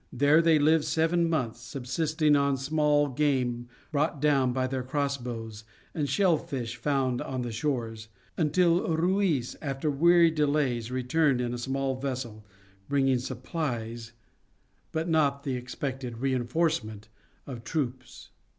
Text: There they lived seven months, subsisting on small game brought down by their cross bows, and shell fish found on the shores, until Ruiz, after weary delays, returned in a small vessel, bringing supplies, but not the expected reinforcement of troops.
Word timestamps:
There 0.11 0.41
they 0.41 0.57
lived 0.57 0.85
seven 0.85 1.29
months, 1.29 1.59
subsisting 1.59 2.35
on 2.35 2.57
small 2.57 3.07
game 3.09 3.67
brought 3.91 4.19
down 4.19 4.51
by 4.51 4.65
their 4.65 4.81
cross 4.81 5.15
bows, 5.15 5.63
and 5.93 6.09
shell 6.09 6.39
fish 6.39 6.75
found 6.75 7.21
on 7.21 7.43
the 7.43 7.51
shores, 7.51 8.07
until 8.35 8.97
Ruiz, 8.97 9.55
after 9.61 9.91
weary 9.91 10.31
delays, 10.31 10.89
returned 10.89 11.39
in 11.39 11.53
a 11.53 11.59
small 11.59 11.97
vessel, 11.99 12.43
bringing 12.89 13.19
supplies, 13.19 14.13
but 14.91 15.07
not 15.07 15.43
the 15.43 15.53
expected 15.53 16.17
reinforcement 16.17 17.07
of 17.45 17.63
troops. 17.63 18.31